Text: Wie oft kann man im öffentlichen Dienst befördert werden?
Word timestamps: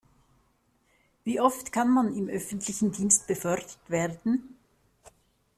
Wie 1.25 1.39
oft 1.39 1.71
kann 1.71 1.93
man 1.93 2.11
im 2.17 2.27
öffentlichen 2.27 2.91
Dienst 2.91 3.27
befördert 3.27 3.77
werden? 3.87 4.57